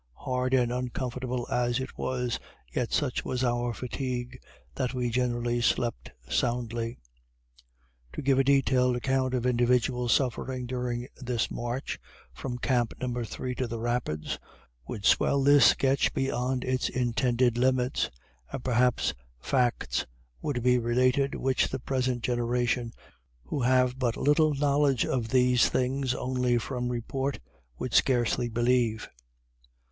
Hard 0.15 0.55
and 0.55 0.71
uncomfortable 0.71 1.45
as 1.51 1.79
it 1.79 1.95
was, 1.95 2.39
yet 2.73 2.91
such 2.91 3.23
was 3.23 3.43
our 3.43 3.71
fatigue 3.71 4.39
that 4.73 4.95
we 4.95 5.11
generally 5.11 5.61
slept 5.61 6.09
soundly. 6.27 6.97
To 8.13 8.23
give 8.23 8.39
a 8.39 8.43
detailed 8.43 8.95
account 8.95 9.35
of 9.35 9.45
individual 9.45 10.09
suffering 10.09 10.65
during 10.65 11.07
this 11.17 11.51
march, 11.51 11.99
from 12.33 12.57
camp 12.57 12.95
No. 12.99 13.23
3 13.23 13.53
to 13.53 13.67
the 13.67 13.77
Rapids, 13.77 14.39
would 14.87 15.05
swell 15.05 15.43
this 15.43 15.67
sketch 15.67 16.11
beyond 16.15 16.63
its 16.63 16.89
intended 16.89 17.59
limits; 17.59 18.09
and 18.51 18.63
perhaps 18.63 19.13
facts 19.39 20.07
would 20.41 20.63
be 20.63 20.79
related 20.79 21.35
which 21.35 21.67
the 21.69 21.77
present 21.77 22.23
generation, 22.23 22.91
who 23.43 23.61
have 23.61 23.99
but 23.99 24.17
little 24.17 24.55
knowledge 24.55 25.05
of 25.05 25.29
these 25.29 25.69
things 25.69 26.15
only 26.15 26.57
from 26.57 26.89
report, 26.89 27.37
would 27.77 27.93
scarcely 27.93 28.49
believe. 28.49 29.07